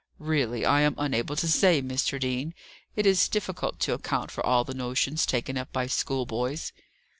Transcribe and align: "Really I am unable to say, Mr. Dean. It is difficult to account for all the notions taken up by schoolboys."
"Really 0.17 0.65
I 0.65 0.81
am 0.81 0.95
unable 0.97 1.35
to 1.35 1.47
say, 1.47 1.79
Mr. 1.79 2.19
Dean. 2.19 2.55
It 2.95 3.05
is 3.05 3.27
difficult 3.29 3.79
to 3.81 3.93
account 3.93 4.31
for 4.31 4.43
all 4.43 4.63
the 4.63 4.73
notions 4.73 5.27
taken 5.27 5.59
up 5.59 5.71
by 5.71 5.85
schoolboys." 5.85 6.73